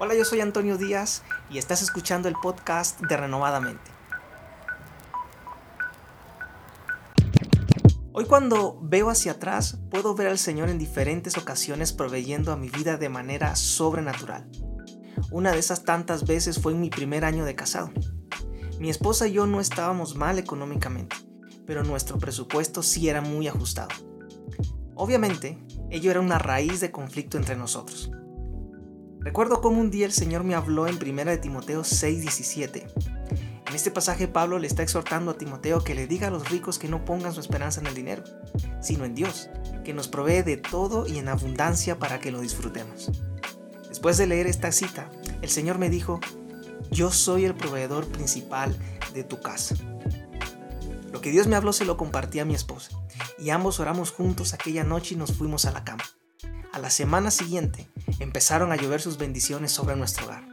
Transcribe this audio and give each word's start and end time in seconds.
Hola, 0.00 0.14
yo 0.14 0.24
soy 0.24 0.40
Antonio 0.40 0.78
Díaz 0.78 1.24
y 1.50 1.58
estás 1.58 1.82
escuchando 1.82 2.28
el 2.28 2.36
podcast 2.40 3.00
de 3.00 3.16
Renovadamente. 3.16 3.90
Hoy 8.12 8.24
cuando 8.26 8.78
veo 8.80 9.10
hacia 9.10 9.32
atrás 9.32 9.80
puedo 9.90 10.14
ver 10.14 10.28
al 10.28 10.38
Señor 10.38 10.68
en 10.68 10.78
diferentes 10.78 11.36
ocasiones 11.36 11.92
proveyendo 11.92 12.52
a 12.52 12.56
mi 12.56 12.68
vida 12.68 12.96
de 12.96 13.08
manera 13.08 13.56
sobrenatural. 13.56 14.48
Una 15.32 15.50
de 15.50 15.58
esas 15.58 15.82
tantas 15.82 16.24
veces 16.24 16.60
fue 16.62 16.74
en 16.74 16.80
mi 16.80 16.90
primer 16.90 17.24
año 17.24 17.44
de 17.44 17.56
casado. 17.56 17.90
Mi 18.78 18.90
esposa 18.90 19.26
y 19.26 19.32
yo 19.32 19.48
no 19.48 19.58
estábamos 19.58 20.14
mal 20.14 20.38
económicamente, 20.38 21.16
pero 21.66 21.82
nuestro 21.82 22.18
presupuesto 22.18 22.84
sí 22.84 23.08
era 23.08 23.20
muy 23.20 23.48
ajustado. 23.48 23.88
Obviamente, 24.94 25.58
ello 25.90 26.12
era 26.12 26.20
una 26.20 26.38
raíz 26.38 26.78
de 26.78 26.92
conflicto 26.92 27.36
entre 27.36 27.56
nosotros. 27.56 28.12
Recuerdo 29.20 29.60
cómo 29.60 29.80
un 29.80 29.90
día 29.90 30.06
el 30.06 30.12
Señor 30.12 30.44
me 30.44 30.54
habló 30.54 30.86
en 30.86 30.96
1 30.96 31.24
de 31.24 31.38
Timoteo 31.38 31.82
6:17. 31.82 32.86
En 33.68 33.74
este 33.74 33.90
pasaje 33.90 34.28
Pablo 34.28 34.58
le 34.58 34.66
está 34.66 34.82
exhortando 34.82 35.32
a 35.32 35.36
Timoteo 35.36 35.84
que 35.84 35.94
le 35.94 36.06
diga 36.06 36.28
a 36.28 36.30
los 36.30 36.48
ricos 36.48 36.78
que 36.78 36.88
no 36.88 37.04
pongan 37.04 37.34
su 37.34 37.40
esperanza 37.40 37.80
en 37.80 37.88
el 37.88 37.94
dinero, 37.94 38.22
sino 38.80 39.04
en 39.04 39.14
Dios, 39.14 39.50
que 39.84 39.92
nos 39.92 40.08
provee 40.08 40.42
de 40.42 40.56
todo 40.56 41.06
y 41.06 41.18
en 41.18 41.28
abundancia 41.28 41.98
para 41.98 42.20
que 42.20 42.30
lo 42.30 42.40
disfrutemos. 42.40 43.10
Después 43.88 44.16
de 44.16 44.26
leer 44.26 44.46
esta 44.46 44.72
cita, 44.72 45.10
el 45.42 45.50
Señor 45.50 45.78
me 45.78 45.90
dijo, 45.90 46.20
yo 46.90 47.10
soy 47.10 47.44
el 47.44 47.54
proveedor 47.54 48.06
principal 48.06 48.74
de 49.12 49.24
tu 49.24 49.40
casa. 49.40 49.74
Lo 51.12 51.20
que 51.20 51.30
Dios 51.30 51.46
me 51.46 51.56
habló 51.56 51.72
se 51.72 51.84
lo 51.84 51.96
compartí 51.96 52.38
a 52.38 52.44
mi 52.44 52.54
esposa, 52.54 52.90
y 53.38 53.50
ambos 53.50 53.80
oramos 53.80 54.12
juntos 54.12 54.54
aquella 54.54 54.84
noche 54.84 55.14
y 55.14 55.18
nos 55.18 55.32
fuimos 55.32 55.64
a 55.64 55.72
la 55.72 55.84
cama. 55.84 56.04
A 56.72 56.78
la 56.78 56.90
semana 56.90 57.30
siguiente 57.30 57.88
empezaron 58.18 58.72
a 58.72 58.76
llover 58.76 59.00
sus 59.00 59.18
bendiciones 59.18 59.72
sobre 59.72 59.96
nuestro 59.96 60.26
hogar. 60.26 60.46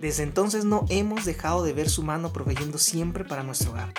Desde 0.00 0.22
entonces 0.22 0.64
no 0.64 0.84
hemos 0.88 1.24
dejado 1.24 1.62
de 1.62 1.72
ver 1.72 1.90
su 1.90 2.02
mano 2.02 2.32
proveyendo 2.32 2.78
siempre 2.78 3.24
para 3.24 3.42
nuestro 3.42 3.72
hogar. 3.72 3.92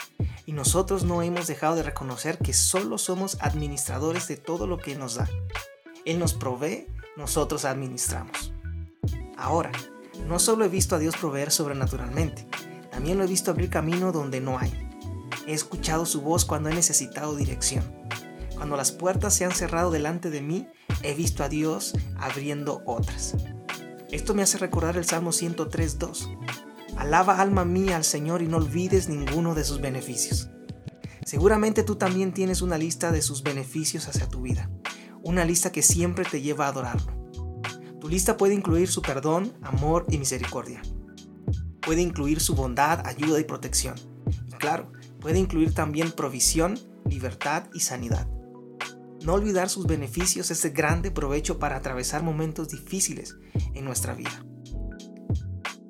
Y 0.45 0.53
nosotros 0.53 1.03
no 1.03 1.21
hemos 1.21 1.47
dejado 1.47 1.75
de 1.75 1.83
reconocer 1.83 2.37
que 2.37 2.53
solo 2.53 2.97
somos 2.97 3.37
administradores 3.41 4.27
de 4.27 4.37
todo 4.37 4.65
lo 4.65 4.77
que 4.77 4.95
nos 4.95 5.15
da. 5.15 5.29
Él 6.05 6.17
nos 6.19 6.33
provee, 6.33 6.87
nosotros 7.17 7.65
administramos. 7.65 8.53
Ahora, 9.37 9.71
no 10.25 10.39
solo 10.39 10.65
he 10.65 10.69
visto 10.69 10.95
a 10.95 10.99
Dios 10.99 11.15
proveer 11.17 11.51
sobrenaturalmente, 11.51 12.47
también 12.91 13.17
lo 13.17 13.23
he 13.23 13.27
visto 13.27 13.51
abrir 13.51 13.69
camino 13.69 14.11
donde 14.11 14.41
no 14.41 14.57
hay. 14.57 14.73
He 15.45 15.53
escuchado 15.53 16.05
su 16.05 16.21
voz 16.21 16.45
cuando 16.45 16.69
he 16.69 16.73
necesitado 16.73 17.35
dirección. 17.35 17.83
Cuando 18.55 18.75
las 18.75 18.91
puertas 18.91 19.33
se 19.33 19.45
han 19.45 19.51
cerrado 19.51 19.91
delante 19.91 20.29
de 20.29 20.41
mí, 20.41 20.67
he 21.03 21.13
visto 21.13 21.43
a 21.43 21.49
Dios 21.49 21.93
abriendo 22.17 22.81
otras. 22.85 23.35
Esto 24.11 24.33
me 24.33 24.41
hace 24.41 24.57
recordar 24.57 24.97
el 24.97 25.05
Salmo 25.05 25.31
103.2. 25.31 26.37
Alaba 26.97 27.39
alma 27.39 27.63
mía 27.63 27.95
al 27.95 28.03
Señor 28.03 28.41
y 28.41 28.47
no 28.47 28.57
olvides 28.57 29.07
ninguno 29.07 29.55
de 29.55 29.63
sus 29.63 29.79
beneficios. 29.79 30.49
Seguramente 31.25 31.83
tú 31.83 31.95
también 31.95 32.33
tienes 32.33 32.61
una 32.61 32.77
lista 32.77 33.11
de 33.11 33.21
sus 33.21 33.43
beneficios 33.43 34.07
hacia 34.07 34.27
tu 34.27 34.41
vida, 34.41 34.69
una 35.21 35.45
lista 35.45 35.71
que 35.71 35.83
siempre 35.83 36.25
te 36.25 36.41
lleva 36.41 36.65
a 36.65 36.69
adorarlo. 36.69 37.19
Tu 38.01 38.09
lista 38.09 38.35
puede 38.35 38.55
incluir 38.55 38.87
su 38.87 39.01
perdón, 39.01 39.53
amor 39.61 40.05
y 40.09 40.17
misericordia. 40.17 40.81
Puede 41.81 42.01
incluir 42.01 42.39
su 42.39 42.55
bondad, 42.55 43.05
ayuda 43.05 43.39
y 43.39 43.43
protección. 43.43 43.95
Y 44.47 44.53
claro, 44.53 44.91
puede 45.19 45.37
incluir 45.37 45.73
también 45.73 46.11
provisión, 46.11 46.79
libertad 47.05 47.65
y 47.73 47.81
sanidad. 47.81 48.27
No 49.23 49.33
olvidar 49.33 49.69
sus 49.69 49.85
beneficios 49.85 50.49
es 50.49 50.61
de 50.61 50.69
grande 50.69 51.11
provecho 51.11 51.59
para 51.59 51.77
atravesar 51.77 52.23
momentos 52.23 52.69
difíciles 52.69 53.35
en 53.73 53.83
nuestra 53.83 54.13
vida. 54.13 54.45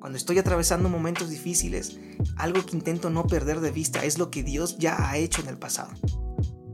Cuando 0.00 0.16
estoy 0.16 0.38
atravesando 0.38 0.88
momentos 0.88 1.28
difíciles, 1.28 1.98
algo 2.36 2.64
que 2.64 2.76
intento 2.76 3.10
no 3.10 3.26
perder 3.26 3.60
de 3.60 3.70
vista 3.70 4.04
es 4.04 4.18
lo 4.18 4.30
que 4.30 4.42
Dios 4.42 4.78
ya 4.78 5.08
ha 5.08 5.16
hecho 5.18 5.42
en 5.42 5.48
el 5.48 5.58
pasado. 5.58 5.90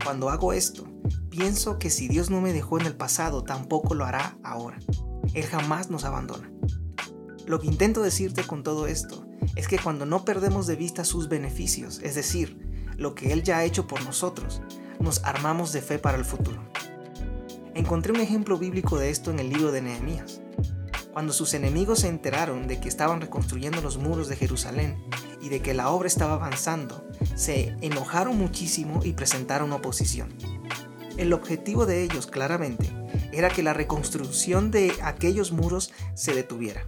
Cuando 0.03 0.29
hago 0.29 0.53
esto, 0.53 0.87
pienso 1.29 1.77
que 1.77 1.89
si 1.89 2.07
Dios 2.07 2.29
no 2.29 2.41
me 2.41 2.53
dejó 2.53 2.79
en 2.79 2.85
el 2.85 2.95
pasado, 2.95 3.43
tampoco 3.43 3.93
lo 3.93 4.05
hará 4.05 4.37
ahora. 4.43 4.79
Él 5.33 5.45
jamás 5.45 5.89
nos 5.89 6.05
abandona. 6.05 6.49
Lo 7.45 7.59
que 7.59 7.67
intento 7.67 8.01
decirte 8.01 8.43
con 8.43 8.63
todo 8.63 8.87
esto 8.87 9.27
es 9.55 9.67
que 9.67 9.77
cuando 9.77 10.05
no 10.05 10.25
perdemos 10.25 10.65
de 10.65 10.75
vista 10.75 11.03
sus 11.03 11.29
beneficios, 11.29 11.99
es 12.03 12.15
decir, 12.15 12.57
lo 12.97 13.13
que 13.13 13.31
Él 13.33 13.43
ya 13.43 13.59
ha 13.59 13.65
hecho 13.65 13.87
por 13.87 14.03
nosotros, 14.03 14.61
nos 14.99 15.23
armamos 15.23 15.71
de 15.73 15.81
fe 15.81 15.99
para 15.99 16.17
el 16.17 16.25
futuro. 16.25 16.61
Encontré 17.73 18.11
un 18.11 18.19
ejemplo 18.19 18.57
bíblico 18.57 18.97
de 18.97 19.09
esto 19.09 19.31
en 19.31 19.39
el 19.39 19.49
libro 19.49 19.71
de 19.71 19.81
Nehemías. 19.81 20.41
Cuando 21.13 21.33
sus 21.33 21.53
enemigos 21.53 21.99
se 21.99 22.07
enteraron 22.07 22.67
de 22.67 22.79
que 22.79 22.89
estaban 22.89 23.21
reconstruyendo 23.21 23.81
los 23.81 23.97
muros 23.97 24.27
de 24.27 24.35
Jerusalén 24.35 25.03
y 25.41 25.49
de 25.49 25.61
que 25.61 25.73
la 25.73 25.89
obra 25.89 26.07
estaba 26.07 26.33
avanzando, 26.33 27.07
se 27.35 27.75
enojaron 27.81 28.37
muchísimo 28.37 29.01
y 29.03 29.13
presentaron 29.13 29.71
oposición. 29.73 30.33
El 31.17 31.33
objetivo 31.33 31.85
de 31.85 32.03
ellos, 32.03 32.27
claramente, 32.27 32.91
era 33.31 33.49
que 33.49 33.63
la 33.63 33.73
reconstrucción 33.73 34.71
de 34.71 34.93
aquellos 35.01 35.51
muros 35.51 35.91
se 36.13 36.33
detuviera. 36.33 36.87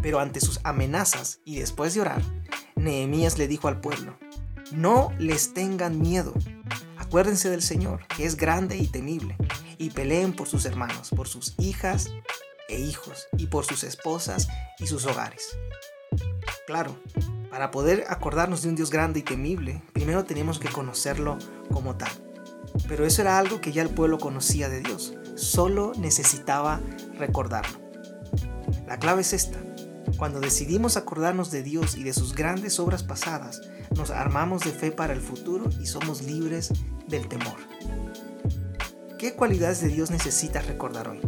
Pero 0.00 0.18
ante 0.18 0.40
sus 0.40 0.60
amenazas 0.64 1.40
y 1.44 1.60
después 1.60 1.94
de 1.94 2.00
orar, 2.00 2.22
Nehemías 2.74 3.38
le 3.38 3.46
dijo 3.46 3.68
al 3.68 3.80
pueblo, 3.80 4.16
no 4.72 5.10
les 5.18 5.54
tengan 5.54 6.00
miedo, 6.00 6.34
Acuérdense 7.12 7.50
del 7.50 7.60
Señor, 7.60 8.06
que 8.16 8.24
es 8.24 8.36
grande 8.36 8.78
y 8.78 8.86
temible, 8.86 9.36
y 9.76 9.90
peleen 9.90 10.32
por 10.32 10.48
sus 10.48 10.64
hermanos, 10.64 11.10
por 11.14 11.28
sus 11.28 11.54
hijas 11.58 12.10
e 12.70 12.80
hijos, 12.80 13.26
y 13.36 13.48
por 13.48 13.66
sus 13.66 13.84
esposas 13.84 14.48
y 14.78 14.86
sus 14.86 15.04
hogares. 15.04 15.58
Claro, 16.66 16.96
para 17.50 17.70
poder 17.70 18.06
acordarnos 18.08 18.62
de 18.62 18.70
un 18.70 18.76
Dios 18.76 18.90
grande 18.90 19.20
y 19.20 19.24
temible, 19.24 19.82
primero 19.92 20.24
tenemos 20.24 20.58
que 20.58 20.70
conocerlo 20.70 21.36
como 21.70 21.96
tal. 21.96 22.08
Pero 22.88 23.04
eso 23.04 23.20
era 23.20 23.36
algo 23.36 23.60
que 23.60 23.72
ya 23.72 23.82
el 23.82 23.90
pueblo 23.90 24.16
conocía 24.16 24.70
de 24.70 24.80
Dios, 24.80 25.12
solo 25.34 25.92
necesitaba 25.98 26.80
recordarlo. 27.18 27.78
La 28.86 28.98
clave 28.98 29.20
es 29.20 29.34
esta. 29.34 29.58
Cuando 30.16 30.40
decidimos 30.40 30.96
acordarnos 30.96 31.50
de 31.50 31.62
Dios 31.62 31.94
y 31.94 32.04
de 32.04 32.14
sus 32.14 32.34
grandes 32.34 32.80
obras 32.80 33.02
pasadas, 33.02 33.60
nos 33.94 34.10
armamos 34.10 34.62
de 34.62 34.70
fe 34.70 34.90
para 34.92 35.12
el 35.12 35.20
futuro 35.20 35.68
y 35.78 35.84
somos 35.84 36.22
libres 36.22 36.72
del 37.12 37.28
temor. 37.28 37.56
¿Qué 39.18 39.34
cualidades 39.34 39.80
de 39.80 39.88
Dios 39.88 40.10
necesitas 40.10 40.66
recordar 40.66 41.08
hoy? 41.08 41.20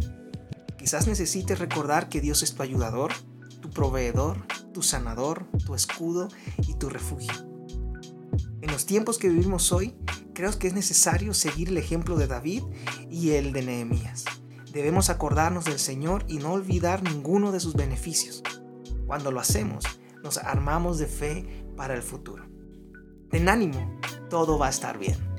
Quizás 0.79 1.07
necesites 1.07 1.61
recordar 1.61 2.09
que 2.09 2.21
Dios 2.21 2.43
es 2.43 2.55
tu 2.55 2.63
ayudador, 2.63 3.13
tu 3.61 3.71
proveedor, 3.71 4.45
tu 4.73 4.83
sanador, 4.83 5.47
tu 5.65 5.75
escudo 5.75 6.29
y 6.67 6.75
tu 6.75 6.89
refugio. 6.89 7.33
En 8.63 8.73
los 8.73 8.87
tiempos 8.87 9.19
que 9.19 9.29
vivimos 9.29 9.71
hoy, 9.73 9.95
creo 10.35 10.59
que 10.59 10.67
es 10.67 10.75
necesario 10.75 11.35
seguir 11.35 11.69
el 11.69 11.79
ejemplo 11.79 12.17
de 12.17 12.27
David 12.27 12.65
y 13.11 13.31
el 13.33 13.53
de 13.53 13.63
Nehemías. 13.63 14.25
Debemos 14.73 15.11
acordarnos 15.11 15.67
del 15.67 15.79
Señor 15.79 16.25
y 16.27 16.39
no 16.39 16.53
olvidar 16.53 17.03
ninguno 17.03 17.53
de 17.53 17.61
sus 17.61 17.75
beneficios. 17.75 18.43
Cuando 19.07 19.31
lo 19.31 19.39
hacemos, 19.39 19.85
nos 20.23 20.39
armamos 20.39 20.99
de 20.99 21.07
fe 21.07 21.67
para 21.77 21.95
el 21.95 22.03
futuro. 22.03 22.47
Ten 23.31 23.49
ánimo, 23.49 24.01
todo 24.31 24.59
va 24.59 24.67
a 24.67 24.71
estar 24.71 24.99
bien. 24.99 25.34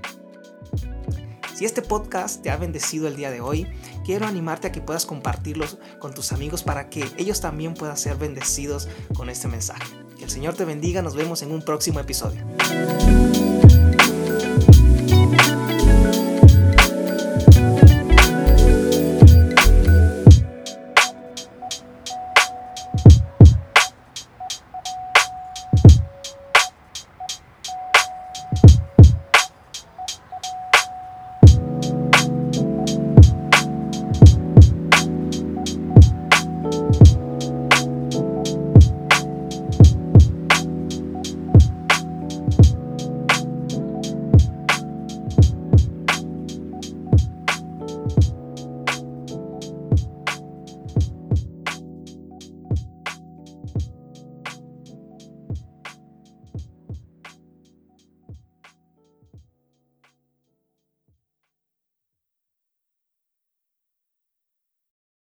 Si 1.55 1.63
este 1.63 1.81
podcast 1.81 2.41
te 2.41 2.49
ha 2.49 2.57
bendecido 2.57 3.07
el 3.07 3.15
día 3.15 3.31
de 3.31 3.39
hoy, 3.39 3.65
quiero 4.03 4.27
animarte 4.27 4.67
a 4.67 4.71
que 4.73 4.81
puedas 4.81 5.05
compartirlos 5.05 5.77
con 5.99 6.13
tus 6.13 6.33
amigos 6.33 6.63
para 6.63 6.89
que 6.89 7.09
ellos 7.15 7.39
también 7.39 7.75
puedan 7.75 7.95
ser 7.95 8.17
bendecidos 8.17 8.89
con 9.15 9.29
este 9.29 9.47
mensaje. 9.47 9.85
Que 10.17 10.25
el 10.25 10.29
Señor 10.29 10.55
te 10.55 10.65
bendiga, 10.65 11.01
nos 11.01 11.15
vemos 11.15 11.43
en 11.43 11.53
un 11.53 11.61
próximo 11.61 12.01
episodio. 12.01 12.45